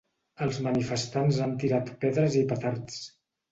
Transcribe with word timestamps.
Els 0.45 0.55
manifestants 0.67 1.43
han 1.47 1.53
tirat 1.65 1.93
pedres 2.07 2.41
i 2.43 2.45
petards. 2.57 3.01